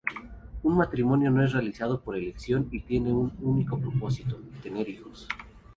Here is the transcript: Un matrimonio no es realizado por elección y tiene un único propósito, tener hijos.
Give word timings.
Un 0.63 0.77
matrimonio 0.77 1.29
no 1.29 1.45
es 1.45 1.53
realizado 1.53 2.01
por 2.01 2.15
elección 2.15 2.67
y 2.71 2.79
tiene 2.79 3.13
un 3.13 3.31
único 3.39 3.77
propósito, 3.79 4.41
tener 4.63 4.89
hijos. 4.89 5.27